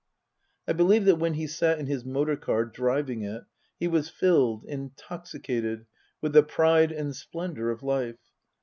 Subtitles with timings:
[0.67, 3.43] I believe that when he sat in his motor car, driving it,
[3.79, 5.85] he was filled, intoxicated,
[6.21, 8.17] with the pride and splendour of life.